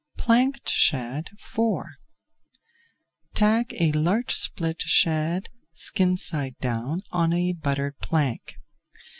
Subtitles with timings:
[0.17, 1.59] PLANKED SHAD IV
[3.35, 8.55] Tack a large split shad skin side down on a buttered plank.